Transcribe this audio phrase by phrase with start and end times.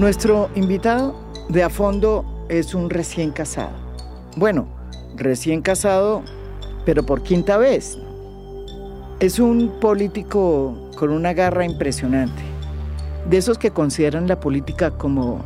[0.00, 1.14] Nuestro invitado
[1.50, 3.76] de a fondo es un recién casado.
[4.34, 4.66] Bueno,
[5.14, 6.22] recién casado,
[6.86, 7.98] pero por quinta vez.
[9.20, 12.40] Es un político con una garra impresionante.
[13.28, 15.44] De esos que consideran la política como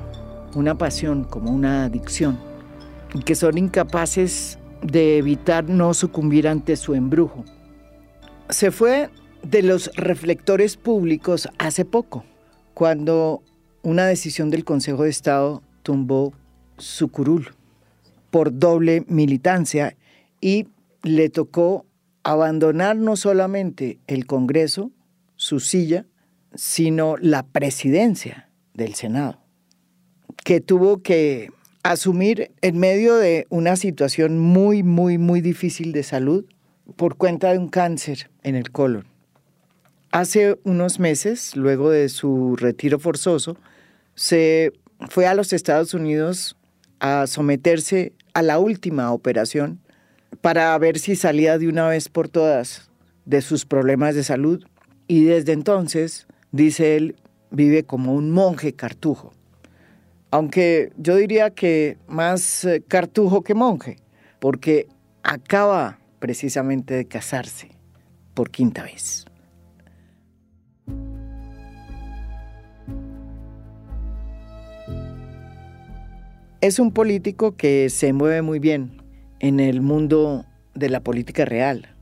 [0.55, 2.39] una pasión, como una adicción,
[3.13, 7.45] y que son incapaces de evitar no sucumbir ante su embrujo.
[8.51, 9.11] Se fue
[9.43, 12.23] de los reflectores públicos hace poco,
[12.73, 13.43] cuando
[13.85, 16.33] una decisión del Consejo de Estado tumbó
[16.79, 17.55] su curul
[18.31, 19.97] por doble militancia
[20.41, 20.67] y
[21.03, 21.87] le tocó
[22.25, 24.91] abandonar no solamente el Congreso,
[25.37, 26.07] su silla,
[26.55, 29.39] sino la presidencia del Senado,
[30.45, 31.51] que tuvo que
[31.83, 36.47] asumir en medio de una situación muy, muy, muy difícil de salud
[36.97, 39.05] por cuenta de un cáncer en el colon.
[40.11, 43.59] Hace unos meses, luego de su retiro forzoso,
[44.15, 44.73] se
[45.11, 46.57] fue a los Estados Unidos
[47.01, 49.81] a someterse a la última operación
[50.41, 52.91] para ver si salía de una vez por todas
[53.25, 54.65] de sus problemas de salud
[55.07, 57.17] y desde entonces, dice él,
[57.51, 59.33] vive como un monje cartujo.
[60.31, 63.97] Aunque yo diría que más eh, cartujo que monje,
[64.41, 64.89] porque
[65.23, 67.71] acaba precisamente de casarse
[68.35, 69.27] por quinta vez.
[76.65, 79.03] Es un político que se mueve muy bien
[79.39, 81.95] en el mundo de la política real,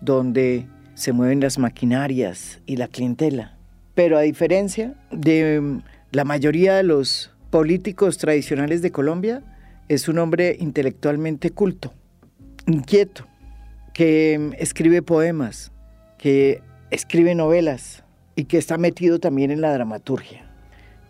[0.00, 3.58] donde se mueven las maquinarias y la clientela.
[3.94, 9.42] Pero a diferencia de mm, la mayoría de los políticos tradicionales de Colombia,
[9.90, 11.92] es un hombre intelectualmente culto,
[12.66, 13.26] inquieto,
[13.92, 15.72] que mm, escribe poemas,
[16.16, 18.02] que escribe novelas
[18.34, 20.50] y que está metido también en la dramaturgia.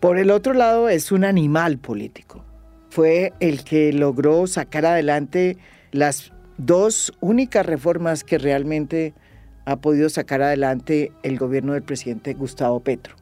[0.01, 2.43] Por el otro lado, es un animal político
[2.89, 5.57] fue el que logró sacar adelante
[5.91, 9.13] las dos únicas reformas que realmente
[9.65, 13.15] ha podido sacar adelante el gobierno del presidente Gustavo Petro.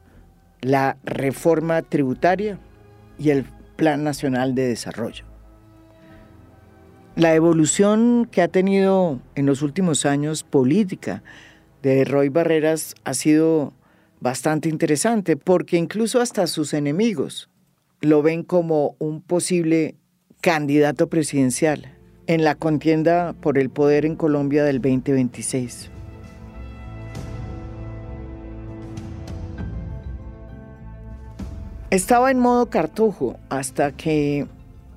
[0.60, 2.58] La reforma tributaria
[3.18, 3.44] y el
[3.76, 5.24] Plan Nacional de Desarrollo.
[7.14, 11.22] La evolución que ha tenido en los últimos años política
[11.82, 13.72] de Roy Barreras ha sido
[14.20, 17.48] bastante interesante porque incluso hasta sus enemigos
[18.00, 19.96] lo ven como un posible
[20.40, 21.92] candidato presidencial
[22.26, 25.90] en la contienda por el poder en Colombia del 2026.
[31.90, 34.46] Estaba en modo cartujo hasta que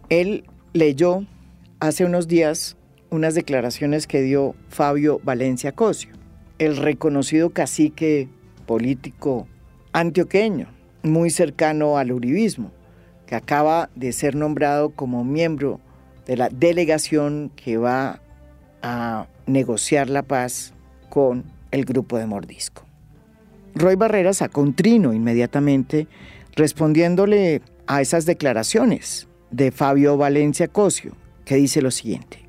[0.10, 0.44] él
[0.74, 1.24] leyó
[1.80, 2.78] hace unos días
[3.12, 6.12] unas declaraciones que dio Fabio Valencia Cosio,
[6.58, 8.28] el reconocido cacique
[8.66, 9.48] político
[9.94, 10.68] antioqueño,
[11.02, 12.72] muy cercano al uribismo
[13.30, 15.80] que acaba de ser nombrado como miembro
[16.26, 18.22] de la delegación que va
[18.82, 20.74] a negociar la paz
[21.10, 22.88] con el grupo de Mordisco.
[23.76, 26.08] Roy Barrera sacó un trino inmediatamente
[26.56, 31.12] respondiéndole a esas declaraciones de Fabio Valencia Cosio,
[31.46, 32.40] que dice lo siguiente,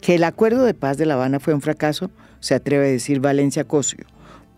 [0.00, 3.18] que el acuerdo de paz de La Habana fue un fracaso, se atreve a decir
[3.18, 4.06] Valencia Cosio,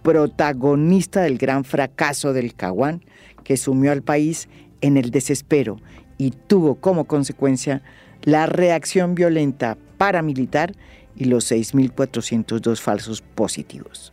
[0.02, 3.02] protagonista del gran fracaso del Caguán
[3.42, 4.50] que sumió al país
[4.82, 5.78] en el desespero
[6.18, 7.82] y tuvo como consecuencia
[8.22, 10.72] la reacción violenta paramilitar
[11.16, 14.12] y los 6.402 falsos positivos.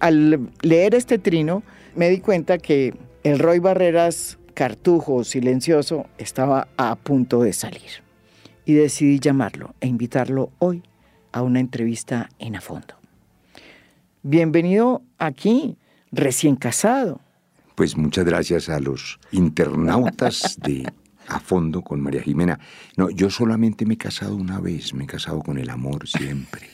[0.00, 1.62] Al leer este trino
[1.94, 8.04] me di cuenta que el Roy Barreras cartujo silencioso estaba a punto de salir
[8.64, 10.82] y decidí llamarlo e invitarlo hoy
[11.32, 12.94] a una entrevista en a fondo.
[14.22, 15.76] Bienvenido aquí,
[16.12, 17.20] recién casado.
[17.74, 20.92] Pues muchas gracias a los internautas de
[21.26, 22.60] A Fondo con María Jimena.
[22.96, 26.68] No, yo solamente me he casado una vez, me he casado con el amor siempre.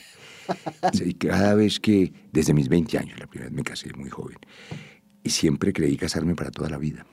[1.17, 4.37] cada vez que, desde mis 20 años, la primera vez me casé muy joven,
[5.23, 7.05] y siempre creí casarme para toda la vida.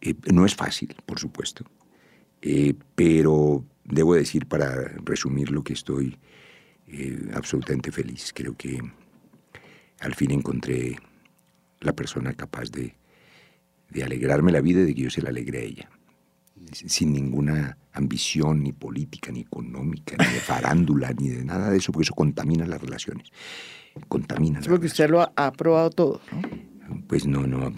[0.00, 1.64] Eh, no es fácil, por supuesto,
[2.40, 4.70] eh, pero debo decir, para
[5.04, 6.16] resumir lo que estoy
[6.86, 8.32] eh, absolutamente feliz.
[8.32, 8.80] Creo que
[9.98, 10.96] al fin encontré
[11.80, 12.94] la persona capaz de,
[14.02, 15.90] alegrarme la vida y de que yo se la alegre a ella.
[16.72, 21.90] Sin ninguna ambición ni política, ni económica, ni de farándula, ni de nada de eso,
[21.90, 23.30] porque eso contamina las relaciones.
[24.08, 24.60] Contamina.
[24.60, 26.20] Es porque usted lo ha, aprobado probado todo,
[27.08, 27.72] Pues no, no,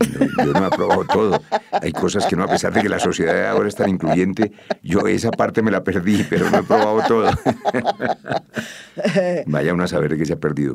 [0.45, 1.43] yo no he aprobado todo.
[1.71, 4.53] Hay cosas que no, a pesar de que la sociedad ahora es tan incluyente,
[4.83, 7.31] yo esa parte me la perdí, pero no he probado todo.
[9.47, 10.75] Vaya uno a saber de qué se ha perdido.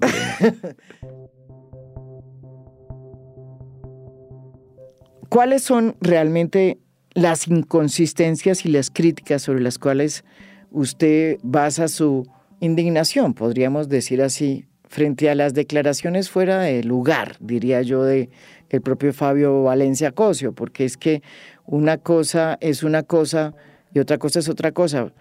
[5.29, 6.79] ¿Cuáles son realmente
[7.13, 10.23] las inconsistencias y las críticas sobre las cuales
[10.71, 12.27] usted basa su
[12.59, 18.29] indignación, podríamos decir así, frente a las declaraciones fuera de lugar, diría yo, de
[18.69, 21.21] el propio Fabio Valencia Cosio, porque es que
[21.65, 23.53] una cosa es una cosa
[23.93, 25.11] y otra cosa es otra cosa.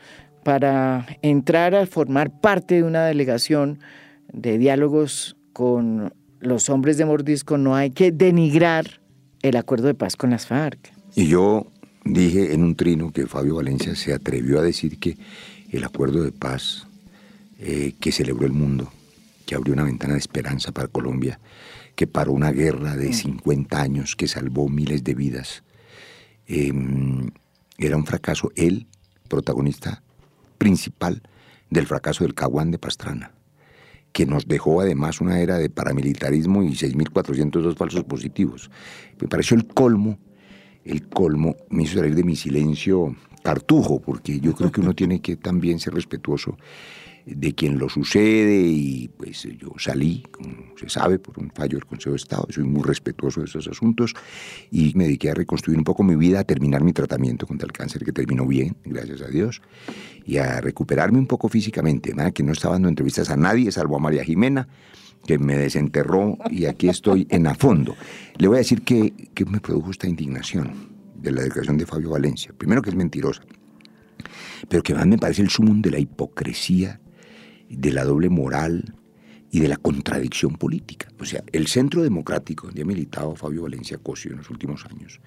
[0.45, 3.81] Para entrar a formar parte de una delegación
[4.33, 9.01] de diálogos con los hombres de Mordisco no hay que denigrar
[9.49, 10.93] el acuerdo de paz con las FARC.
[11.15, 11.67] Y yo
[12.05, 15.17] dije en un trino que Fabio Valencia se atrevió a decir que
[15.71, 16.87] el acuerdo de paz
[17.59, 18.93] eh, que celebró el mundo,
[19.47, 21.41] que abrió una ventana de esperanza para Colombia,
[21.95, 23.81] que paró una guerra de 50 mm.
[23.81, 25.63] años, que salvó miles de vidas,
[26.47, 27.31] em,
[27.79, 28.53] era un fracaso.
[28.55, 28.87] Él,
[29.29, 30.03] protagonista
[30.59, 31.23] principal
[31.71, 33.33] del fracaso del Caguán de Pastrana,
[34.17, 38.71] que nos dejó además una era de paramilitarismo y 6.402 falsos positivos.
[39.21, 40.19] Me pareció el colmo,
[40.87, 45.21] el colmo, me hizo salir de mi silencio cartujo, porque yo creo que uno tiene
[45.21, 46.57] que también ser respetuoso
[47.27, 51.85] de quien lo sucede y pues yo salí, como se sabe, por un fallo del
[51.85, 54.15] Consejo de Estado, soy muy respetuoso de esos asuntos
[54.71, 57.73] y me dediqué a reconstruir un poco mi vida, a terminar mi tratamiento contra el
[57.73, 59.61] cáncer que terminó bien, gracias a Dios,
[60.25, 63.97] y a recuperarme un poco físicamente, nada que no estaba dando entrevistas a nadie, salvo
[63.97, 64.69] a María Jimena,
[65.27, 67.97] que me desenterró y aquí estoy en a fondo.
[68.39, 72.11] Le voy a decir que, que me produjo esta indignación de la declaración de Fabio
[72.11, 72.53] Valencia.
[72.57, 73.43] Primero que es mentirosa,
[74.69, 77.01] pero que más me parece el sumum de la hipocresía
[77.69, 78.95] de la doble moral
[79.51, 81.09] y de la contradicción política.
[81.19, 85.21] O sea, el Centro Democrático, donde ha militado Fabio Valencia Cosio en los últimos años,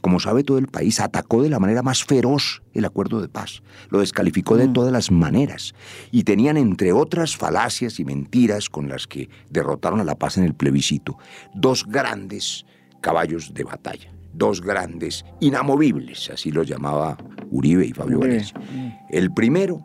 [0.00, 3.62] como sabe todo el país, atacó de la manera más feroz el acuerdo de paz,
[3.90, 4.72] lo descalificó de mm.
[4.72, 5.74] todas las maneras
[6.10, 10.44] y tenían, entre otras falacias y mentiras con las que derrotaron a la paz en
[10.44, 11.18] el plebiscito,
[11.54, 12.66] dos grandes
[13.00, 17.16] caballos de batalla, dos grandes inamovibles, así los llamaba
[17.50, 18.58] Uribe y Fabio Valencia.
[19.10, 19.84] El primero,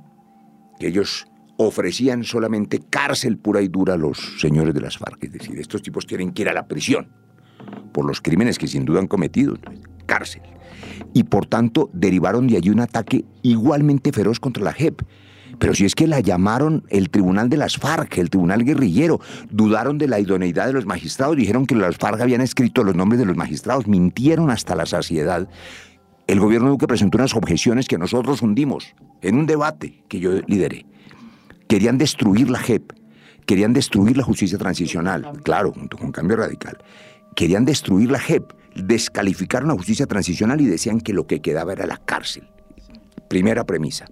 [0.80, 1.28] que ellos
[1.68, 5.24] ofrecían solamente cárcel pura y dura a los señores de las FARC.
[5.26, 7.08] Es decir, estos tipos tienen que ir a la prisión
[7.92, 9.58] por los crímenes que sin duda han cometido.
[10.06, 10.42] Cárcel.
[11.14, 15.02] Y por tanto derivaron de allí un ataque igualmente feroz contra la JEP.
[15.60, 19.20] Pero si es que la llamaron el tribunal de las FARC, el tribunal guerrillero,
[19.52, 23.20] dudaron de la idoneidad de los magistrados, dijeron que las FARC habían escrito los nombres
[23.20, 25.48] de los magistrados, mintieron hasta la saciedad.
[26.26, 30.86] El gobierno Duque presentó unas objeciones que nosotros hundimos en un debate que yo lideré.
[31.72, 32.92] Querían destruir la JEP,
[33.46, 36.84] querían destruir la justicia transicional, claro, junto con Cambio Radical.
[37.34, 41.86] Querían destruir la JEP, descalificaron la justicia transicional y decían que lo que quedaba era
[41.88, 42.51] la cárcel.
[43.32, 44.08] Primera premisa.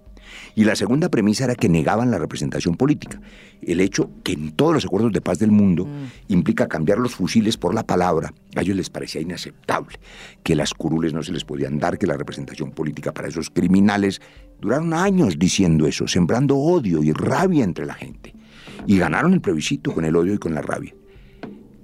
[0.54, 3.20] Y la segunda premisa era que negaban la representación política.
[3.60, 6.32] El hecho que en todos los acuerdos de paz del mundo mm.
[6.32, 9.98] implica cambiar los fusiles por la palabra, a ellos les parecía inaceptable,
[10.42, 14.22] que las curules no se les podían dar, que la representación política para esos criminales
[14.58, 18.34] Duraron años diciendo eso, sembrando odio y rabia entre la gente.
[18.86, 20.94] Y ganaron el plebiscito con el odio y con la rabia.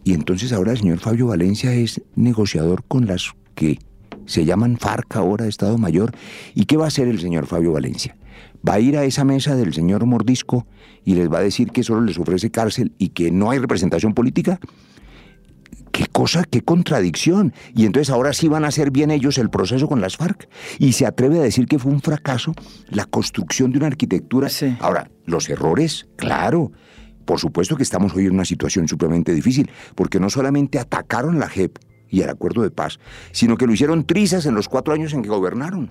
[0.04, 3.78] Y entonces ahora el señor Fabio Valencia es negociador con las que
[4.26, 6.12] se llaman FARC ahora, Estado Mayor.
[6.55, 8.17] ¿Y qué va a hacer el señor Fabio Valencia?
[8.69, 10.67] Va a ir a esa mesa del señor Mordisco
[11.05, 14.15] y les va a decir que solo les ofrece cárcel y que no hay representación
[14.15, 14.60] política
[15.96, 17.55] qué cosa, qué contradicción.
[17.74, 20.46] Y entonces ahora sí van a hacer bien ellos el proceso con las FARC.
[20.79, 22.55] Y se atreve a decir que fue un fracaso
[22.91, 24.48] la construcción de una arquitectura.
[24.81, 26.70] Ahora, los errores, claro.
[27.24, 31.48] Por supuesto que estamos hoy en una situación supremamente difícil, porque no solamente atacaron la
[31.48, 31.79] JEP
[32.10, 32.98] y el acuerdo de paz,
[33.32, 35.91] sino que lo hicieron trizas en los cuatro años en que gobernaron.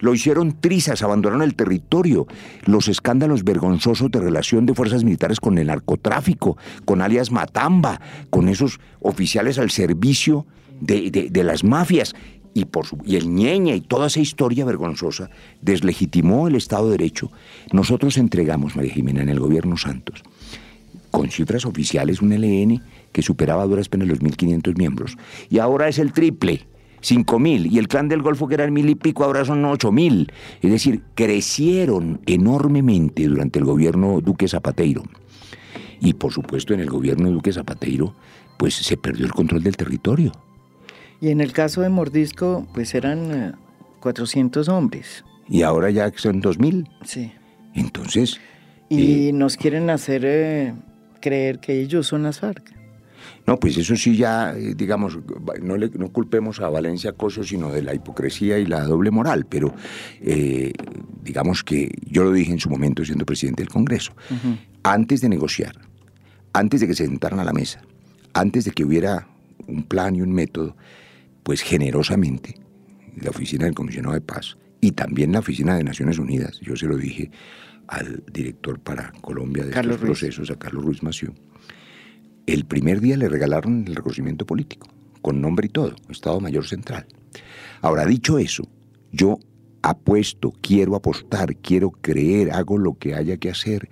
[0.00, 2.26] Lo hicieron trizas, abandonaron el territorio.
[2.64, 8.48] Los escándalos vergonzosos de relación de fuerzas militares con el narcotráfico, con alias Matamba, con
[8.48, 10.46] esos oficiales al servicio
[10.80, 12.14] de, las mafias.
[12.52, 15.30] Y, por y el ñeña y toda esa historia vergonzosa
[15.60, 17.30] deslegitimó el Estado de Derecho.
[17.70, 20.24] Nosotros entregamos, María Jimena, en el gobierno Santos,
[21.12, 25.16] con cifras oficiales, un LN que superaba a duras penas los 1.500 miembros.
[25.48, 26.66] Y ahora es el triple.
[27.02, 29.64] 5 mil, y el clan del Golfo que era el mil y pico, ahora son
[29.64, 30.30] 8 mil.
[30.60, 35.02] Es decir, crecieron enormemente durante el gobierno Duque Zapateiro.
[36.00, 38.14] Y por supuesto en el gobierno Duque Zapateiro,
[38.58, 40.32] pues se perdió el control del territorio.
[41.20, 43.58] Y en el caso de Mordisco, pues eran
[44.00, 45.24] 400 eh, hombres.
[45.48, 46.88] Y ahora ya son 2 mil.
[47.04, 47.32] Sí.
[47.74, 48.40] Entonces...
[48.88, 50.74] Y eh, nos quieren hacer eh,
[51.20, 52.79] creer que ellos son las FARC.
[53.50, 55.18] No, pues eso sí ya, eh, digamos,
[55.60, 59.44] no, le, no culpemos a Valencia Coso, sino de la hipocresía y la doble moral,
[59.48, 59.74] pero
[60.20, 60.72] eh,
[61.24, 64.12] digamos que yo lo dije en su momento siendo presidente del Congreso,
[64.84, 65.74] antes de negociar,
[66.52, 67.82] antes de que se sentaran a la mesa,
[68.34, 69.26] antes de que hubiera
[69.66, 70.76] un plan y un método,
[71.42, 72.54] pues generosamente
[73.20, 76.86] la oficina del comisionado de paz y también la oficina de Naciones Unidas, yo se
[76.86, 77.32] lo dije
[77.88, 80.20] al director para Colombia de Carlos estos Ruiz.
[80.20, 81.34] procesos, a Carlos Ruiz Massieu,
[82.52, 84.88] el primer día le regalaron el reconocimiento político,
[85.22, 87.06] con nombre y todo, Estado Mayor Central.
[87.80, 88.64] Ahora, dicho eso,
[89.12, 89.38] yo
[89.82, 93.88] apuesto, quiero apostar, quiero creer, hago lo que haya que hacer,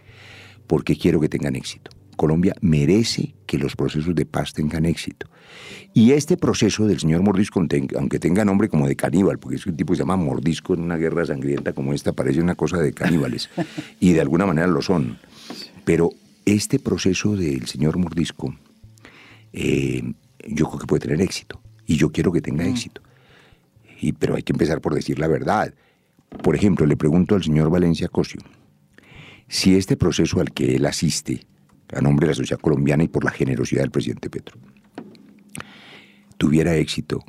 [0.67, 1.93] porque quiero que tengan éxito.
[2.17, 5.29] Colombia merece que los procesos de paz tengan éxito.
[5.95, 7.63] Y este proceso del señor Mordisco,
[7.97, 10.83] aunque tenga nombre como de caníbal, porque es un tipo que se llama Mordisco en
[10.83, 13.49] una guerra sangrienta como esta, parece una cosa de caníbales,
[14.01, 15.19] y de alguna manera lo son.
[15.85, 16.11] Pero
[16.55, 18.55] este proceso del señor Mordisco,
[19.53, 20.03] eh,
[20.47, 23.03] yo creo que puede tener éxito, y yo quiero que tenga éxito.
[24.01, 25.75] Y, pero hay que empezar por decir la verdad.
[26.43, 28.41] Por ejemplo, le pregunto al señor Valencia Cosio,
[29.49, 31.47] si este proceso al que él asiste,
[31.93, 34.59] a nombre de la sociedad colombiana y por la generosidad del presidente Petro,
[36.37, 37.25] tuviera éxito,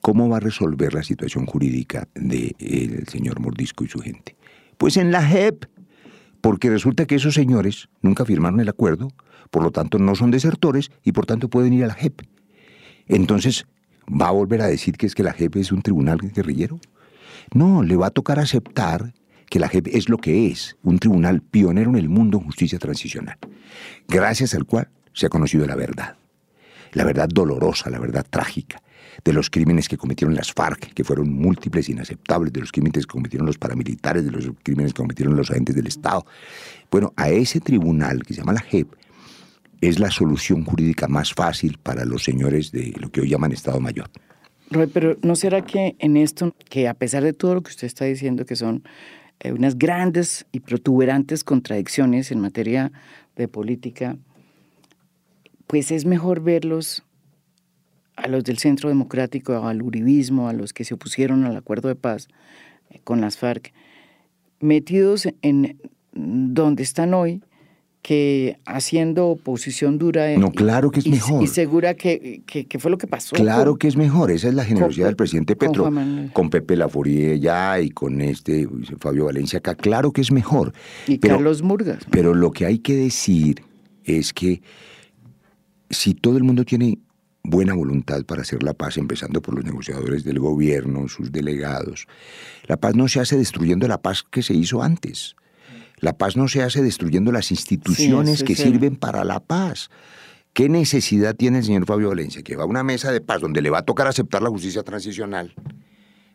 [0.00, 4.36] ¿cómo va a resolver la situación jurídica del señor Mordisco y su gente?
[4.78, 5.66] Pues en la JEP,
[6.44, 9.08] porque resulta que esos señores nunca firmaron el acuerdo,
[9.50, 12.20] por lo tanto no son desertores y por tanto pueden ir a la JEP.
[13.06, 13.66] Entonces,
[14.06, 16.80] ¿va a volver a decir que es que la JEP es un tribunal guerrillero?
[17.54, 19.14] No, le va a tocar aceptar
[19.48, 22.78] que la JEP es lo que es, un tribunal pionero en el mundo en justicia
[22.78, 23.38] transicional,
[24.06, 26.18] gracias al cual se ha conocido la verdad.
[26.92, 28.82] La verdad dolorosa, la verdad trágica,
[29.24, 33.06] de los crímenes que cometieron las FARC, que fueron múltiples e inaceptables, de los crímenes
[33.06, 36.24] que cometieron los paramilitares, de los crímenes que cometieron los agentes del Estado.
[36.90, 38.88] Bueno, a ese tribunal que se llama la JEP
[39.80, 43.80] es la solución jurídica más fácil para los señores de lo que hoy llaman Estado
[43.80, 44.10] Mayor.
[44.70, 47.86] Roy, pero ¿no será que en esto, que a pesar de todo lo que usted
[47.86, 48.82] está diciendo, que son
[49.40, 52.92] eh, unas grandes y protuberantes contradicciones en materia
[53.36, 54.16] de política,
[55.66, 57.02] pues es mejor verlos
[58.16, 61.96] a los del Centro Democrático, al uribismo, a los que se opusieron al acuerdo de
[61.96, 62.28] paz
[62.90, 63.72] eh, con las FARC,
[64.60, 65.78] metidos en
[66.12, 67.42] donde están hoy,
[68.02, 71.42] que haciendo oposición dura No, claro que es y, mejor.
[71.42, 73.34] y segura que, que, que fue lo que pasó.
[73.34, 75.90] Claro con- que es mejor, esa es la generosidad con- del presidente Petro,
[76.34, 78.68] con Pepe Laforie ya y con este
[79.00, 80.74] Fabio Valencia acá, claro que es mejor.
[81.08, 82.04] y pero, Carlos Murgas.
[82.10, 83.62] pero lo que hay que decir
[84.04, 84.60] es que
[85.88, 86.98] si todo el mundo tiene
[87.44, 92.08] buena voluntad para hacer la paz, empezando por los negociadores del gobierno, sus delegados,
[92.66, 95.36] la paz no se hace destruyendo la paz que se hizo antes.
[95.98, 99.90] La paz no se hace destruyendo las instituciones que sirven para la paz.
[100.52, 102.42] ¿Qué necesidad tiene el señor Fabio Valencia?
[102.42, 104.82] Que va a una mesa de paz donde le va a tocar aceptar la justicia
[104.82, 105.54] transicional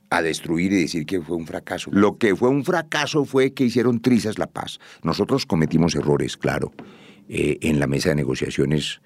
[0.09, 1.91] a destruir y decir que fue un fracaso.
[1.93, 4.79] Lo que fue un fracaso fue que hicieron trizas la paz.
[5.03, 6.71] Nosotros cometimos errores, claro,
[7.27, 9.01] eh, en la mesa de negociaciones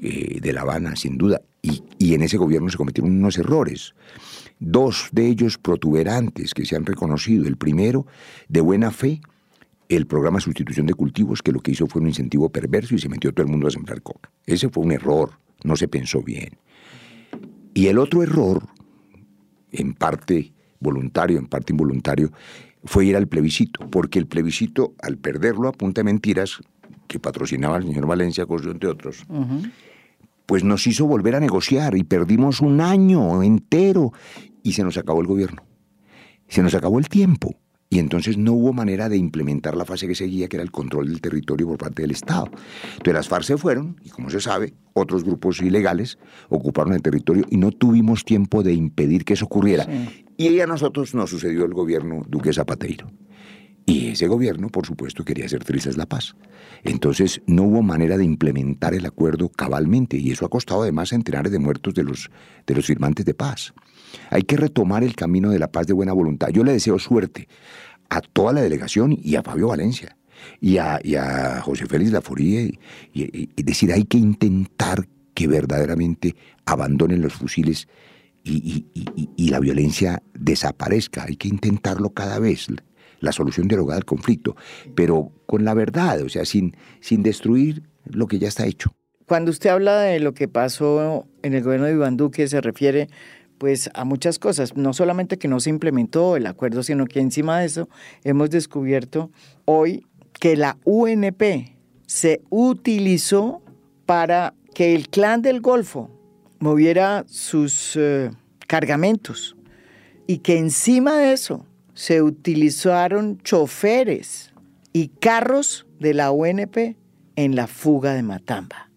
[0.00, 3.94] eh, de La Habana, sin duda, y, y en ese gobierno se cometieron unos errores.
[4.58, 7.46] Dos de ellos protuberantes que se han reconocido.
[7.46, 8.06] El primero,
[8.48, 9.20] de buena fe,
[9.88, 13.08] el programa sustitución de cultivos, que lo que hizo fue un incentivo perverso y se
[13.08, 14.30] metió todo el mundo a sembrar coca.
[14.44, 16.58] Ese fue un error, no se pensó bien.
[17.74, 18.66] Y el otro error,
[19.72, 22.32] en parte voluntario, en parte involuntario,
[22.84, 26.60] fue ir al plebiscito, porque el plebiscito, al perderlo a punta de mentiras,
[27.06, 29.24] que patrocinaba el señor Valencia, Cosio, entre otros,
[30.46, 34.12] pues nos hizo volver a negociar y perdimos un año entero
[34.62, 35.62] y se nos acabó el gobierno.
[36.48, 37.54] Se nos acabó el tiempo.
[37.88, 41.06] Y entonces no hubo manera de implementar la fase que seguía, que era el control
[41.08, 42.50] del territorio por parte del Estado.
[42.92, 47.44] Entonces las FARC se fueron, y como se sabe, otros grupos ilegales ocuparon el territorio
[47.48, 49.84] y no tuvimos tiempo de impedir que eso ocurriera.
[49.84, 50.24] Sí.
[50.36, 53.08] Y a nosotros nos sucedió el gobierno Duque Zapateiro.
[53.88, 56.34] Y ese gobierno, por supuesto, quería hacer trizas la paz.
[56.82, 61.52] Entonces no hubo manera de implementar el acuerdo cabalmente y eso ha costado además centenares
[61.52, 62.28] de muertos de los,
[62.66, 63.72] de los firmantes de paz.
[64.30, 66.48] Hay que retomar el camino de la paz de buena voluntad.
[66.48, 67.48] Yo le deseo suerte
[68.08, 70.16] a toda la delegación y a Fabio Valencia
[70.60, 72.80] y a, José Félix Laforie
[73.12, 77.86] y, decir, hay que intentar que verdaderamente abandonen los fusiles
[78.42, 81.24] y la violencia desaparezca.
[81.24, 82.68] Hay que intentarlo cada vez,
[83.26, 84.56] la solución dialogada al conflicto,
[84.94, 88.94] pero con la verdad, o sea, sin, sin destruir lo que ya está hecho.
[89.26, 93.08] Cuando usted habla de lo que pasó en el gobierno de Iván Duque, se refiere
[93.58, 97.58] pues a muchas cosas, no solamente que no se implementó el acuerdo, sino que encima
[97.60, 97.88] de eso
[98.22, 99.30] hemos descubierto
[99.64, 103.62] hoy que la UNP se utilizó
[104.04, 106.10] para que el clan del Golfo
[106.58, 108.30] moviera sus eh,
[108.66, 109.56] cargamentos
[110.26, 111.64] y que encima de eso
[111.96, 114.52] se utilizaron choferes
[114.92, 116.94] y carros de la UNP
[117.36, 118.90] en la fuga de Matamba,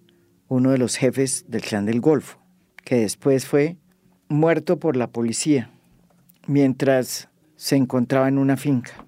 [0.49, 2.39] uno de los jefes del clan del Golfo,
[2.83, 3.77] que después fue
[4.27, 5.71] muerto por la policía
[6.45, 9.05] mientras se encontraba en una finca.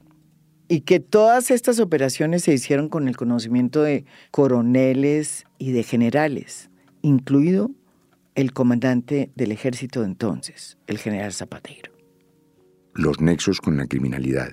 [0.70, 6.70] Y que todas estas operaciones se hicieron con el conocimiento de coroneles y de generales,
[7.02, 7.72] incluido
[8.36, 11.91] el comandante del ejército de entonces, el general Zapatero.
[12.94, 14.52] Los nexos con la criminalidad.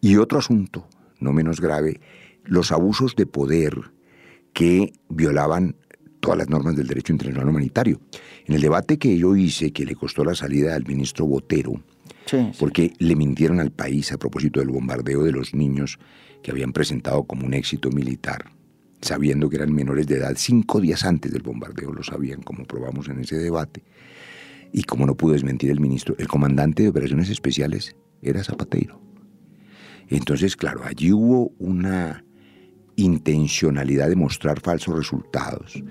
[0.00, 0.88] Y otro asunto,
[1.20, 2.00] no menos grave,
[2.44, 3.92] los abusos de poder
[4.52, 5.76] que violaban
[6.20, 8.00] todas las normas del derecho internacional humanitario.
[8.46, 11.82] En el debate que yo hice, que le costó la salida al ministro Botero,
[12.58, 15.98] porque le mintieron al país a propósito del bombardeo de los niños
[16.42, 18.52] que habían presentado como un éxito militar,
[19.00, 23.08] sabiendo que eran menores de edad, cinco días antes del bombardeo lo sabían, como probamos
[23.08, 23.82] en ese debate,
[24.72, 29.00] y como no pudo desmentir el ministro, el comandante de operaciones especiales era Zapatero.
[30.08, 32.24] Entonces, claro, allí hubo una
[32.96, 35.82] intencionalidad de mostrar falsos resultados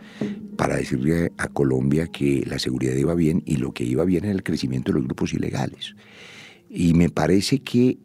[0.57, 4.33] para decirle a Colombia que la seguridad iba bien y lo que iba bien era
[4.33, 5.95] el crecimiento de los grupos ilegales.
[6.69, 7.97] Y me parece que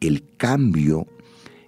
[0.00, 1.06] el cambio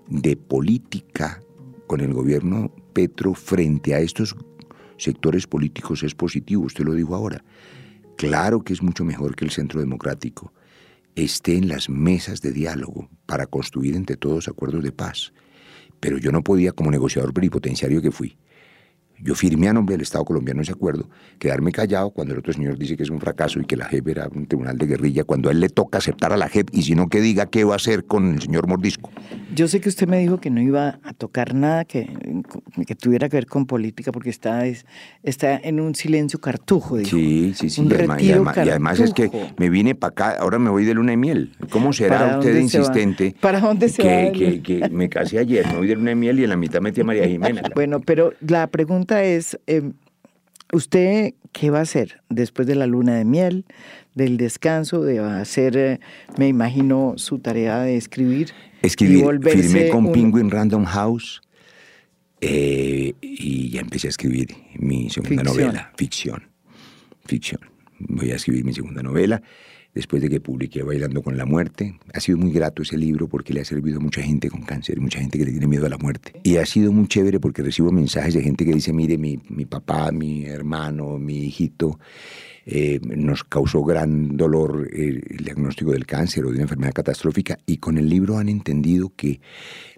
[0.09, 1.40] de política
[1.87, 4.35] con el gobierno Petro frente a estos
[4.97, 7.44] sectores políticos es positivo, usted lo dijo ahora.
[8.23, 10.52] Claro que es mucho mejor que el centro democrático
[11.17, 15.33] esté en las mesas de diálogo para construir entre todos acuerdos de paz.
[15.99, 18.38] Pero yo no podía, como negociador plenipotenciario que fui,
[19.23, 22.76] yo firmé a nombre del Estado colombiano ese acuerdo, quedarme callado cuando el otro señor
[22.76, 25.49] dice que es un fracaso y que la JEP era un tribunal de guerrilla, cuando
[25.49, 27.75] a él le toca aceptar a la JEP y si no que diga qué va
[27.75, 29.11] a hacer con el señor Mordisco.
[29.55, 32.09] Yo sé que usted me dijo que no iba a tocar nada que,
[32.87, 34.64] que tuviera que ver con política porque está,
[35.23, 36.97] está en un silencio cartujo.
[36.97, 37.11] Dijo.
[37.11, 37.87] Sí, sí, sí.
[38.19, 41.52] y, además, es que me vine para acá, ahora me voy de luna de miel.
[41.71, 43.35] ¿Cómo será usted insistente?
[43.41, 44.62] ¿Para dónde se que, va?
[44.62, 47.02] Que, me casé ayer, me voy de luna de miel y en la mitad metí
[47.02, 47.63] a María Jimena.
[47.75, 49.92] bueno, pero la pregunta es, em,
[50.72, 53.64] ¿usted qué va a hacer después de la luna de miel,
[54.14, 56.00] del descanso, de hacer, eh,
[56.38, 58.50] me imagino, su tarea de escribir?
[58.82, 61.42] Escribir, firmé con Penguin Random House
[62.40, 64.48] eh, y ya empecé a escribir
[64.78, 66.48] mi segunda novela, ficción,
[67.25, 67.60] ficción.
[67.98, 69.42] Voy a escribir mi segunda novela
[69.95, 71.99] después de que publiqué Bailando con la Muerte.
[72.15, 75.00] Ha sido muy grato ese libro porque le ha servido a mucha gente con cáncer,
[75.00, 76.33] mucha gente que le tiene miedo a la muerte.
[76.43, 79.67] Y ha sido muy chévere porque recibo mensajes de gente que dice, mire, mi, mi
[79.67, 81.99] papá, mi hermano, mi hijito,
[82.65, 87.78] eh, nos causó gran dolor el, diagnóstico del cáncer o de una enfermedad catastrófica y
[87.78, 89.41] con el libro han entendido que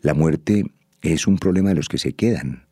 [0.01, 0.65] la muerte
[1.03, 2.64] es un problema de los que se quedan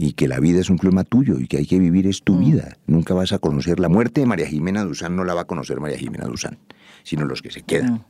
[0.00, 2.34] y que la vida es un problema tuyo y que hay que vivir es tu
[2.34, 2.40] mm.
[2.40, 2.76] vida.
[2.86, 5.80] Nunca vas a conocer la muerte de María Jimena Duzán, no la va a conocer
[5.80, 6.56] María Jimena Duzán,
[7.02, 7.94] sino los que se quedan.
[7.94, 8.04] Mm.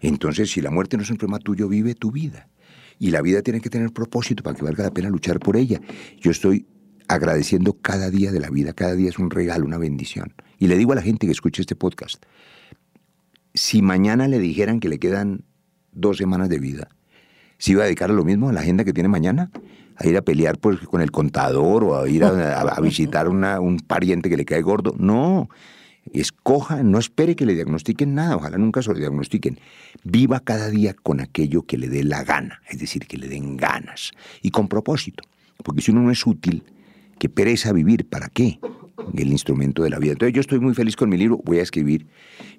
[0.00, 2.48] Entonces, si la muerte no es un problema tuyo, vive tu vida.
[2.98, 5.78] Y la vida tiene que tener propósito para que valga la pena luchar por ella.
[6.18, 6.64] Yo estoy
[7.06, 10.32] agradeciendo cada día de la vida, cada día es un regalo, una bendición.
[10.58, 12.24] Y le digo a la gente que escuche este podcast,
[13.52, 15.44] si mañana le dijeran que le quedan
[15.92, 16.88] dos semanas de vida,
[17.60, 19.50] ¿se iba a dedicar a lo mismo, a la agenda que tiene mañana?
[19.96, 23.78] ¿A ir a pelear pues, con el contador o a ir a, visitar a un
[23.86, 24.94] pariente que le cae gordo?
[24.98, 25.50] No,
[26.12, 29.60] escoja, no espere que le diagnostiquen nada, ojalá nunca se lo diagnostiquen.
[30.02, 33.58] Viva cada día con aquello que le dé la gana, es decir, que le den
[33.58, 35.22] ganas y con propósito.
[35.62, 36.64] Porque si uno no es útil,
[37.18, 38.58] qué pereza vivir, ¿para qué?
[39.16, 40.12] El instrumento de la vida.
[40.12, 42.06] Entonces yo estoy muy feliz con mi libro, voy a escribir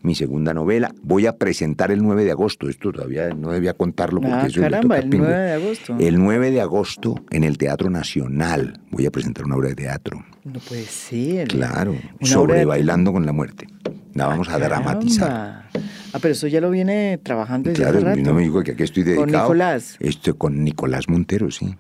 [0.02, 4.22] mi segunda novela, voy a presentar el 9 de agosto, esto todavía no debía contarlo
[4.22, 5.96] porque ah, eso caramba, el 9 de agosto.
[6.00, 10.24] El 9 de agosto en el Teatro Nacional voy a presentar una obra de teatro.
[10.44, 11.48] No puede ser.
[11.48, 13.68] Claro, sobre Bailando con la Muerte.
[14.14, 15.70] La vamos a dramatizar.
[16.14, 18.22] Ah, pero eso ya lo viene trabajando desde claro, hace rato.
[18.22, 19.28] no me digo que aquí estoy dedicado.
[19.28, 19.96] Con Nicolás.
[20.00, 21.76] Estoy con Nicolás Montero, sí.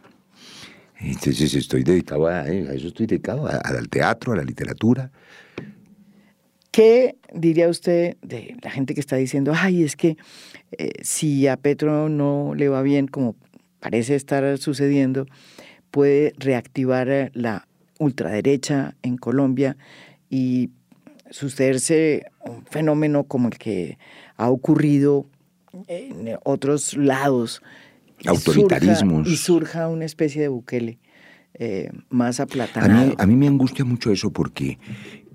[1.03, 5.11] Entonces estoy dedicado a, eso, estoy dedicado al teatro, a la literatura.
[6.71, 10.15] ¿Qué diría usted de la gente que está diciendo, ay, es que
[10.77, 13.35] eh, si a Petro no le va bien, como
[13.79, 15.25] parece estar sucediendo,
[15.89, 17.67] puede reactivar eh, la
[17.99, 19.75] ultraderecha en Colombia
[20.29, 20.69] y
[21.29, 23.97] sucederse un fenómeno como el que
[24.37, 25.27] ha ocurrido
[25.87, 27.61] en otros lados
[28.25, 29.27] autoritarismos.
[29.27, 30.99] y surja una especie de Bukele
[31.53, 33.15] eh, más aplatanado.
[33.17, 34.79] A mí, me angustia mucho eso porque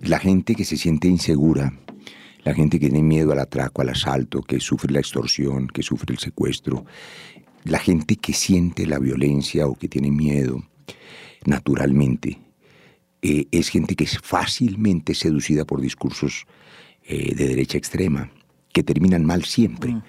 [0.00, 1.72] la gente que se siente insegura,
[2.42, 6.14] la gente que tiene miedo al atraco, al asalto, que sufre la extorsión, que sufre
[6.14, 6.86] el secuestro,
[7.64, 10.62] la gente que siente la violencia o que tiene miedo,
[11.44, 12.38] naturalmente,
[13.22, 16.46] eh, es gente que es fácilmente seducida por discursos
[17.04, 18.30] eh, de derecha extrema,
[18.72, 19.92] que terminan mal siempre.
[19.92, 20.02] Mm.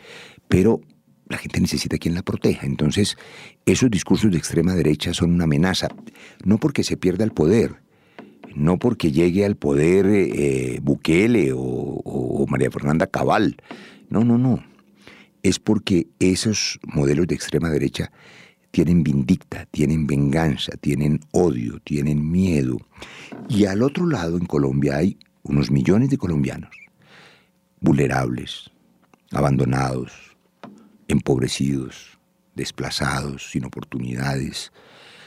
[0.47, 0.81] Pero
[1.29, 2.65] la gente necesita quien la proteja.
[2.65, 3.17] Entonces,
[3.65, 5.89] esos discursos de extrema derecha son una amenaza,
[6.43, 7.75] no porque se pierda el poder,
[8.55, 13.57] no porque llegue al poder eh, Bukele o María Fernanda Cabal.
[14.09, 14.63] No, no, no.
[15.43, 18.11] Es porque esos modelos de extrema derecha
[18.71, 22.77] tienen vindicta, tienen venganza, tienen odio, tienen miedo.
[23.49, 26.69] Y al otro lado, en Colombia, hay unos millones de colombianos
[27.79, 28.69] vulnerables,
[29.31, 30.36] abandonados,
[31.07, 32.19] empobrecidos,
[32.55, 34.71] desplazados, sin oportunidades.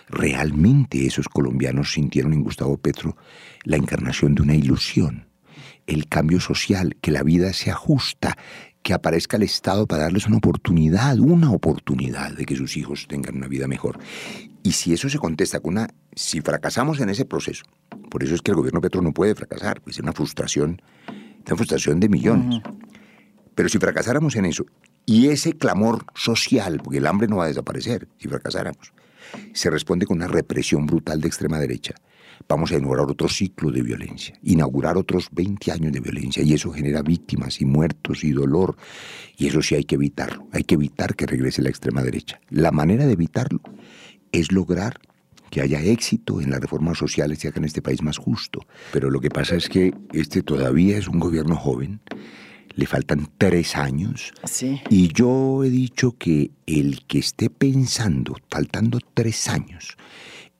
[0.09, 3.17] Realmente esos colombianos sintieron en Gustavo Petro
[3.65, 5.29] la encarnación de una ilusión,
[5.87, 8.37] el cambio social, que la vida se ajusta,
[8.83, 13.37] que aparezca el Estado para darles una oportunidad, una oportunidad de que sus hijos tengan
[13.37, 13.99] una vida mejor.
[14.63, 17.65] Y si eso se contesta con una, si fracasamos en ese proceso,
[18.11, 20.83] por eso es que el gobierno Petro no puede fracasar, pues es una frustración,
[21.47, 22.63] una frustración de millones.
[23.55, 24.65] Pero si fracasáramos en eso,
[25.07, 28.93] y ese clamor social, porque el hambre no va a desaparecer si fracasáramos,
[29.53, 31.95] se responde con una represión brutal de extrema derecha,
[32.49, 36.73] vamos a inaugurar otro ciclo de violencia, inaugurar otros 20 años de violencia y eso
[36.73, 38.77] genera víctimas y muertos y dolor
[39.37, 42.41] y eso sí hay que evitarlo, hay que evitar que regrese la extrema derecha.
[42.51, 43.61] La manera de evitarlo
[44.33, 45.01] es lograr
[45.51, 48.61] que haya éxito en las reformas sociales y hagan este país más justo.
[48.93, 52.01] Pero lo que pasa es que este todavía es un gobierno joven,
[52.81, 54.33] le faltan tres años.
[54.89, 59.99] Y yo he dicho que el que esté pensando, faltando tres años,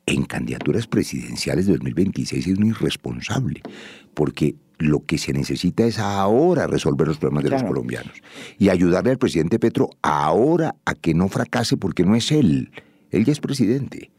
[0.05, 3.63] en candidaturas presidenciales de 2026 es un irresponsable,
[4.13, 8.13] porque lo que se necesita es ahora resolver los problemas de los colombianos
[8.59, 12.71] y ayudarle al presidente Petro ahora a que no fracase porque no es él,
[13.11, 14.11] él ya es presidente.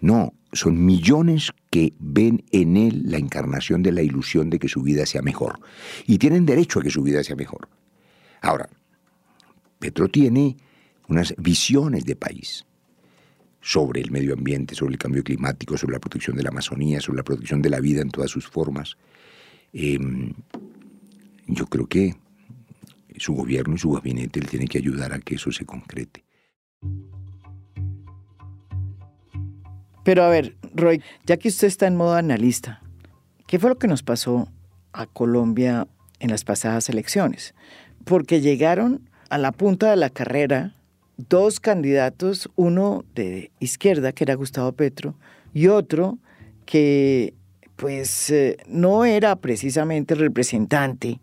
[0.00, 4.82] No, son millones que ven en él la encarnación de la ilusión de que su
[4.82, 5.60] vida sea mejor
[6.06, 7.68] y tienen derecho a que su vida sea mejor.
[8.40, 8.68] Ahora,
[9.78, 10.56] Petro tiene
[11.08, 12.64] unas visiones de país
[13.60, 17.18] sobre el medio ambiente, sobre el cambio climático, sobre la protección de la Amazonía, sobre
[17.18, 18.96] la protección de la vida en todas sus formas.
[19.72, 20.32] Em,
[21.46, 22.14] yo creo que
[23.18, 26.24] su gobierno y su gabinete le tienen que ayudar a que eso se concrete.
[30.06, 32.80] Pero a ver, Roy, ya que usted está en modo analista,
[33.48, 34.46] ¿qué fue lo que nos pasó
[34.92, 35.88] a Colombia
[36.20, 37.56] en las pasadas elecciones?
[38.04, 40.76] Porque llegaron a la punta de la carrera
[41.16, 45.16] dos candidatos, uno de izquierda, que era Gustavo Petro,
[45.52, 46.18] y otro
[46.66, 47.34] que
[47.74, 51.18] pues eh, no era precisamente representante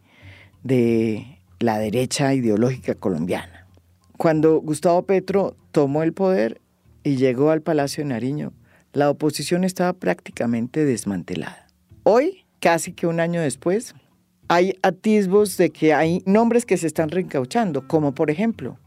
[0.61, 3.65] de la derecha ideológica colombiana.
[4.17, 6.59] Cuando Gustavo Petro tomó el poder
[7.05, 8.51] y llegó al Palacio de Nariño,
[8.93, 11.67] la oposición estaba prácticamente desmantelada.
[12.03, 13.95] Hoy, casi que un año después,
[14.47, 18.77] hay atisbos de que hay nombres que se están reencauchando, como por ejemplo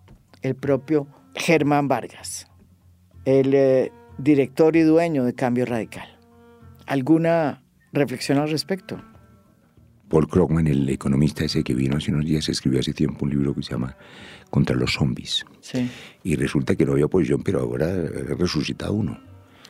[0.43, 2.47] el propio Germán Vargas,
[3.25, 6.09] el eh, director y dueño de Cambio Radical.
[6.87, 9.03] ¿Alguna reflexión al respecto?
[10.09, 13.55] Paul Krugman, el economista ese que vino hace unos días, escribió hace tiempo un libro
[13.55, 13.97] que se llama
[14.51, 15.45] Contra los zombies.
[15.61, 15.91] Sí.
[16.23, 19.19] Y resulta que no había oposición, pero ahora ha resucitado uno.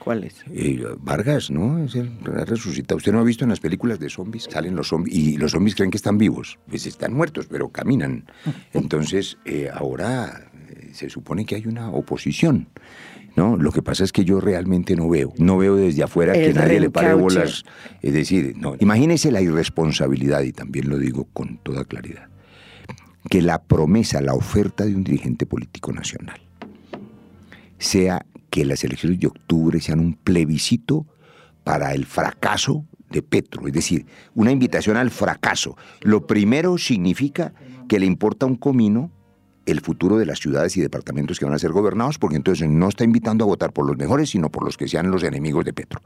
[0.06, 0.36] ¿Cuál es?
[0.52, 1.82] Eh, Vargas, ¿no?
[1.82, 2.96] Es el, ha resucitado.
[2.96, 4.44] ¿Usted no ha visto en las películas de zombies?
[4.48, 6.60] Salen los zombies y los zombies creen que están vivos.
[6.68, 8.24] Pues están muertos, pero caminan.
[8.72, 10.48] Entonces, eh, ahora
[10.92, 12.68] se supone que hay una oposición.
[13.34, 13.56] ¿no?
[13.56, 15.32] Lo que pasa es que yo realmente no veo.
[15.38, 17.64] No veo desde afuera que nadie le pare bolas.
[18.00, 18.76] Es decir, no.
[18.78, 22.28] Imagínese la irresponsabilidad, y también lo digo con toda claridad,
[23.28, 26.40] que la promesa, la oferta de un dirigente político nacional
[27.78, 28.24] sea
[28.56, 31.06] que las elecciones de octubre sean un plebiscito
[31.62, 35.76] para el fracaso de Petro, es decir, una invitación al fracaso.
[36.00, 37.52] Lo primero significa
[37.86, 39.10] que le importa un comino
[39.66, 42.88] el futuro de las ciudades y departamentos que van a ser gobernados, porque entonces no
[42.88, 45.74] está invitando a votar por los mejores, sino por los que sean los enemigos de
[45.74, 46.00] Petro.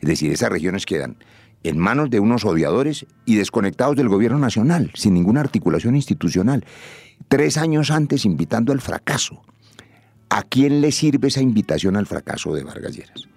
[0.00, 1.18] Es decir, esas regiones quedan
[1.64, 6.64] en manos de unos odiadores y desconectados del gobierno nacional, sin ninguna articulación institucional.
[7.28, 9.42] Tres años antes invitando al fracaso.
[10.32, 13.28] ¿A quién le sirve esa invitación al fracaso de Vargas Lleras?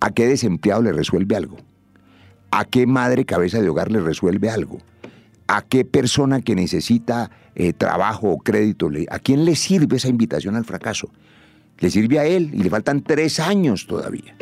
[0.00, 1.56] ¿A qué desempleado le resuelve algo?
[2.50, 4.78] ¿A qué madre cabeza de hogar le resuelve algo?
[5.46, 10.56] ¿A qué persona que necesita eh, trabajo o crédito, a quién le sirve esa invitación
[10.56, 11.10] al fracaso?
[11.78, 14.36] Le sirve a él y le faltan tres años todavía.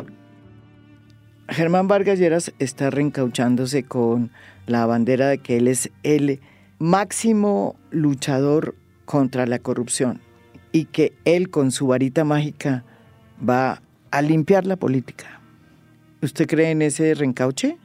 [1.47, 4.31] Germán Vargas Lleras está reencauchándose con
[4.65, 6.41] la bandera de que él es el
[6.77, 10.24] máximo luchador contra la corrupción
[10.75, 12.83] y que él con su varita mágica
[13.47, 15.39] va a limpiar la política.
[16.21, 17.77] ¿Usted cree en ese reencauche?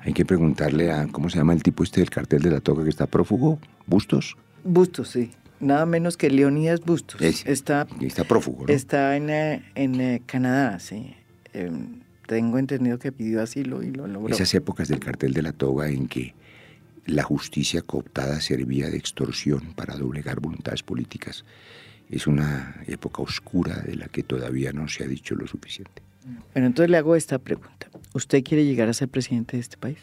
[0.00, 2.82] Hay que preguntarle a, ¿cómo se llama el tipo este del cartel de la toca
[2.82, 3.58] que está prófugo?
[3.86, 4.38] ¿Bustos?
[4.64, 5.32] Bustos, sí.
[5.60, 7.20] Nada menos que Leonidas Bustos.
[7.20, 8.72] está, está prófugo, ¿no?
[8.72, 11.14] Está en, eh, en eh, Canadá, sí.
[11.52, 14.34] Em, tengo entendido que pidió asilo y lo logró.
[14.34, 16.34] Esas épocas del cartel de la toga en que
[17.06, 21.44] la justicia cooptada servía de extorsión para doblegar voluntades políticas,
[22.08, 26.02] es una época oscura de la que todavía no se ha dicho lo suficiente.
[26.52, 27.88] Bueno, entonces le hago esta pregunta.
[28.14, 29.98] ¿Usted quiere llegar a ser presidente de este país?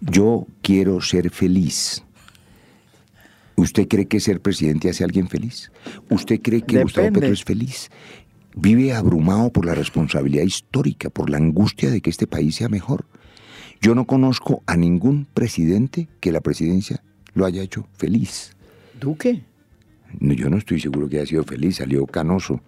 [0.00, 2.02] Yo quiero ser feliz.
[3.54, 5.70] ¿Usted cree que ser presidente hace a alguien feliz?
[6.10, 7.90] ¿Usted cree que Gustavo Petro es feliz?
[8.54, 13.06] Vive abrumado por la responsabilidad histórica, por la angustia de que este país sea mejor.
[13.82, 17.02] Yo no conozco a ningún presidente que la presidencia
[17.34, 18.52] lo haya hecho feliz.
[18.98, 19.42] ¿Duque?
[20.20, 22.60] yo no estoy seguro que haya sido feliz, salió canoso.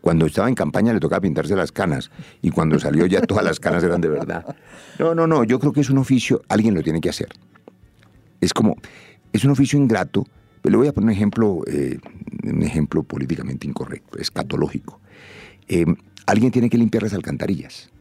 [0.00, 3.60] Cuando estaba en campaña le tocaba pintarse las canas y cuando salió ya todas las
[3.60, 4.56] canas eran de verdad.
[4.98, 7.28] No, no, no, yo creo que es un oficio, alguien lo tiene que hacer.
[8.40, 8.76] Es como,
[9.30, 10.24] es un oficio ingrato,
[10.62, 11.98] pero le voy a poner un ejemplo, eh,
[12.44, 15.00] un ejemplo políticamente incorrecto, escatológico.
[15.68, 15.84] Eh,
[16.24, 17.91] alguien tiene que limpiar las alcantarillas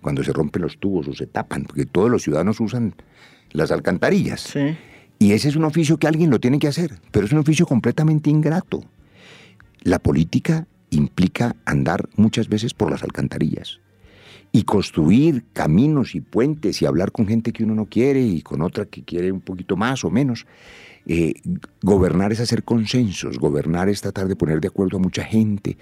[0.00, 2.94] cuando se rompen los tubos o se tapan, porque todos los ciudadanos usan
[3.52, 4.40] las alcantarillas.
[4.40, 4.76] Sí.
[5.18, 7.66] Y ese es un oficio que alguien lo tiene que hacer, pero es un oficio
[7.66, 8.84] completamente ingrato.
[9.82, 13.80] La política implica andar muchas veces por las alcantarillas
[14.52, 18.62] y construir caminos y puentes y hablar con gente que uno no quiere y con
[18.62, 20.46] otra que quiere un poquito más o menos.
[21.06, 21.34] Eh,
[21.82, 25.76] gobernar es hacer consensos, gobernar es tratar de poner de acuerdo a mucha gente.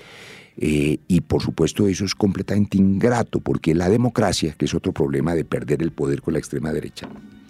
[0.60, 5.34] Eh, y por supuesto eso es completamente ingrato, porque la democracia, que es otro problema
[5.34, 7.08] de perder el poder con la extrema derecha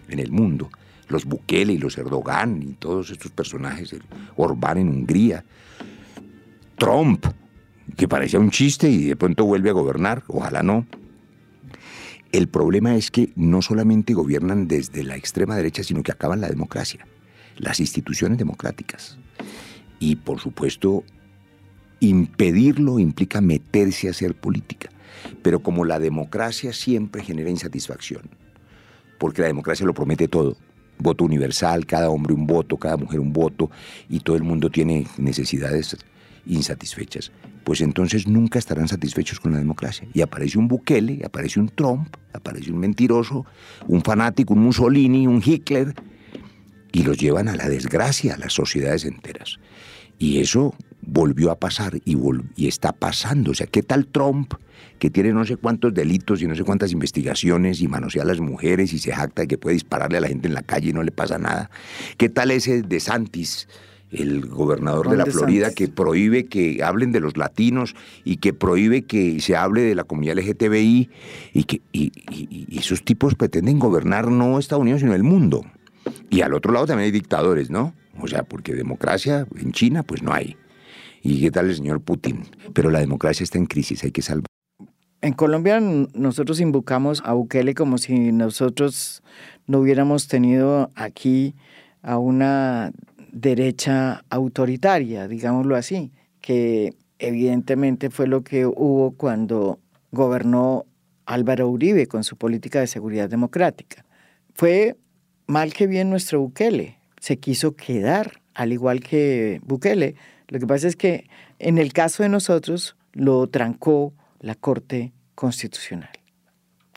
[0.09, 0.71] en el mundo,
[1.09, 3.95] los Bukele y los Erdogan y todos estos personajes,
[4.37, 5.45] Orbán en Hungría,
[6.77, 7.27] Trump,
[7.97, 10.87] que parecía un chiste y de pronto vuelve a gobernar, ojalá no.
[12.33, 16.49] El problema es que no solamente gobiernan desde la extrema derecha, sino que acaban la
[16.49, 17.07] democracia,
[17.57, 19.19] las instituciones democráticas.
[19.99, 21.05] Y por supuesto,
[22.01, 24.91] impedirlo implica meterse a hacer política.
[25.43, 28.23] Pero como la democracia siempre genera insatisfacción,
[29.19, 30.57] porque la democracia lo promete todo,
[30.99, 33.71] voto universal, cada hombre un voto, cada mujer un voto,
[34.09, 35.97] y todo el mundo tiene necesidades
[36.49, 37.31] insatisfechas,
[37.65, 40.09] pues entonces nunca estarán satisfechos con la democracia.
[40.15, 43.47] Y aparece un Bukele, aparece un Trump, aparece un mentiroso,
[43.87, 45.95] un fanático, un Mussolini, un Hitler,
[46.93, 49.59] y los llevan a la desgracia a las sociedades enteras.
[50.19, 52.17] Y eso volvió a pasar y,
[52.57, 53.53] y está pasando.
[53.53, 54.55] O sea, ¿qué tal Trump?
[54.99, 58.41] que tiene no sé cuántos delitos y no sé cuántas investigaciones y manosea a las
[58.41, 60.93] mujeres y se jacta de que puede dispararle a la gente en la calle y
[60.93, 61.71] no le pasa nada.
[62.17, 63.69] ¿Qué tal ese de Santis?
[64.11, 67.94] El gobernador de la Florida, que prohíbe que hablen de los latinos
[68.25, 71.11] y que prohíbe que se hable de la comunidad LGTBI
[71.53, 72.12] y que y,
[72.79, 75.64] esos tipos pretenden gobernar no Estados Unidos, sino el mundo.
[76.31, 77.94] Y al otro lado también hay dictadores, ¿no?
[78.21, 80.57] O sea, porque democracia en China, pues no hay.
[81.23, 82.44] ¿Y qué tal el señor Putin?
[82.73, 84.47] Pero la democracia está en crisis, hay que salvar.
[85.21, 89.23] En Colombia nosotros invocamos a Bukele como si nosotros
[89.66, 91.57] no hubiéramos tenido aquí
[92.03, 92.92] a una
[93.33, 99.79] derecha autoritaria, digámoslo así, que evidentemente fue lo que hubo cuando
[100.11, 100.87] gobernó
[101.27, 104.05] Álvaro Uribe con su política de seguridad democrática.
[104.55, 104.97] Fue
[105.47, 110.14] mal que bien nuestro Bukele, se quiso quedar, al igual que Bukele.
[110.49, 116.11] Lo que pasa es que en el caso de nosotros lo trancó la Corte Constitucional.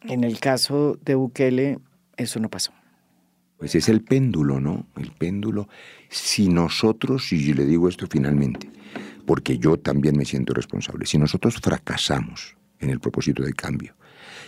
[0.04, 1.80] En el caso de Bukele,
[2.18, 2.72] eso no pasó.
[3.62, 4.88] Pues es el péndulo, ¿no?
[4.96, 5.70] El péndulo.
[6.10, 8.68] Si nosotros, y yo le digo esto finalmente,
[9.28, 13.94] porque yo también me siento responsable, si nosotros fracasamos en el propósito de cambio,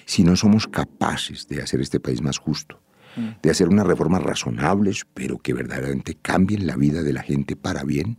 [0.06, 2.82] si no somos capaces de hacer este país más justo,
[3.15, 3.28] mm.
[3.43, 7.84] de hacer unas reformas razonables, pero que verdaderamente cambien la vida de la gente para
[7.84, 8.17] bien,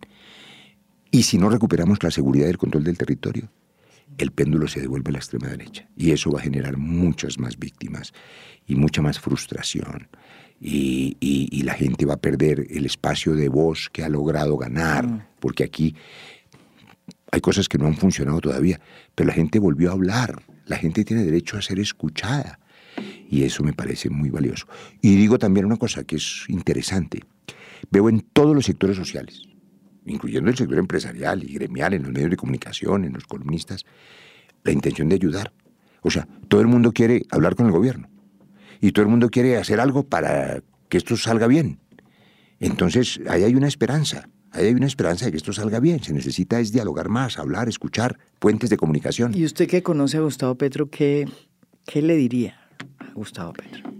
[1.11, 3.50] y si no recuperamos la seguridad y el control del territorio,
[4.16, 5.88] el péndulo se devuelve a la extrema derecha.
[5.96, 8.12] Y eso va a generar muchas más víctimas
[8.64, 10.09] y mucha más frustración.
[10.61, 15.23] Y, la gente va a perder el espacio de voz que ha logrado ganar, mm.
[15.40, 15.97] porque aquí
[17.33, 18.81] hay cosas que no han funcionado todavía,
[19.14, 22.61] pero la gente volvió a hablar, la gente tiene derecho a ser escuchada.
[23.29, 24.67] Y eso me parece muy valioso.
[25.01, 27.25] Y digo también una cosa que es interesante.
[27.90, 29.43] Veo en todos los sectores sociales,
[30.05, 33.85] incluyendo el sector empresarial y gremial, en los medios de comunicación, en los columnistas,
[34.62, 35.53] la intención de ayudar.
[36.03, 38.13] O sea, todo el mundo quiere hablar con el gobierno
[38.85, 41.79] y todo el mundo quiere hacer algo para que esto salga bien.
[42.61, 46.03] Entonces, ahí hay una esperanza, ahí hay una esperanza de que esto salga bien.
[46.03, 49.33] Se necesita es dialogar más, hablar, escuchar, puentes de comunicación.
[49.35, 51.27] ¿Y usted que conoce a Gustavo Petro, qué,
[51.87, 52.61] qué le diría
[52.99, 53.90] a Gustavo Petro?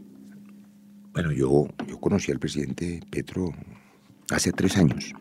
[1.15, 3.55] Bueno, yo, yo conocí al presidente Petro
[4.31, 5.15] hace tres años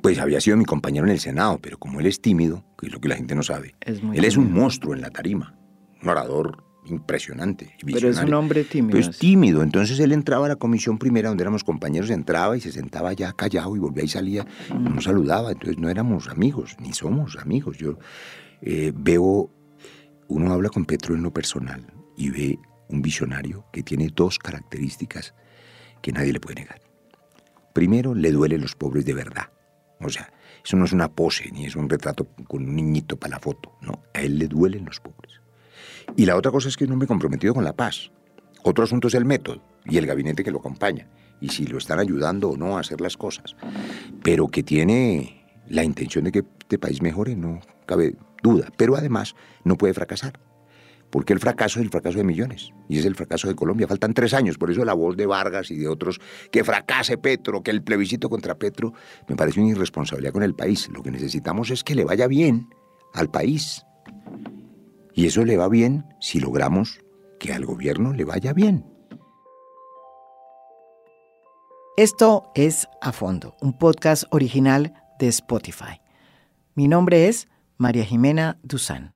[0.00, 2.92] pues había sido mi compañero en el Senado, pero como él es tímido, que es
[2.92, 5.58] lo que la gente no sabe, él es un monstruo en la tarima.
[6.00, 7.74] un orador impresionante.
[7.84, 8.98] Pero es un hombre tímido.
[8.98, 9.62] Pues tímido.
[9.62, 13.32] Entonces él entraba a la comisión primera, donde éramos compañeros, entraba y se sentaba ya
[13.32, 15.52] callado y volvía y salía, no nos saludaba.
[15.52, 17.78] Entonces no éramos amigos, ni somos amigos.
[17.78, 17.98] Yo
[18.62, 19.50] eh, veo,
[20.28, 25.34] uno habla con Petro en lo personal y ve un visionario que tiene dos características
[26.02, 26.80] que nadie le puede negar.
[27.72, 29.50] Primero, le duelen los pobres de verdad.
[30.00, 30.32] O sea,
[30.64, 33.72] eso no es una pose ni es un retrato con un niñito para la foto.
[33.80, 35.25] No, a él le duelen los pobres.
[36.14, 38.10] Y la otra cosa es que es un hombre comprometido con la paz.
[38.62, 41.08] Otro asunto es el método y el gabinete que lo acompaña.
[41.40, 43.56] Y si lo están ayudando o no a hacer las cosas.
[44.22, 48.68] Pero que tiene la intención de que este país mejore, no cabe duda.
[48.76, 50.40] Pero además no puede fracasar.
[51.10, 53.86] Porque el fracaso es el fracaso de millones y es el fracaso de Colombia.
[53.86, 57.62] Faltan tres años, por eso la voz de Vargas y de otros, que fracase Petro,
[57.62, 58.92] que el plebiscito contra Petro,
[59.28, 60.88] me parece una irresponsabilidad con el país.
[60.92, 62.68] Lo que necesitamos es que le vaya bien
[63.14, 63.84] al país.
[65.16, 67.00] Y eso le va bien si logramos
[67.40, 68.84] que al gobierno le vaya bien.
[71.96, 76.02] Esto es A Fondo, un podcast original de Spotify.
[76.74, 77.48] Mi nombre es
[77.78, 79.15] María Jimena Duzán.